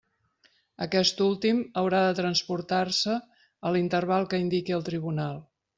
Aquest 0.85 1.21
últim 1.25 1.59
haurà 1.81 2.01
de 2.07 2.17
transportar-se 2.21 3.21
a 3.71 3.77
l'interval 3.79 4.31
que 4.33 4.45
indique 4.47 4.79
el 4.81 4.89
tribunal. 4.93 5.43